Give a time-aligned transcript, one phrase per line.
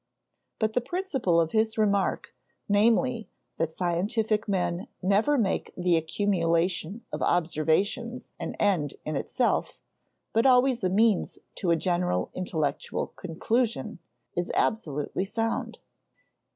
[0.57, 2.33] But the principle of his remark,
[2.67, 9.79] namely, that scientific men never make the accumulation of observations an end in itself,
[10.33, 13.99] but always a means to a general intellectual conclusion,
[14.35, 15.77] is absolutely sound.